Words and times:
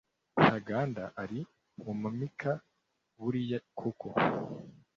Ntaganda 0.41 1.03
ari 1.23 1.39
mumaki 1.85 2.51
buriya 3.17 3.59
koko 3.77 4.09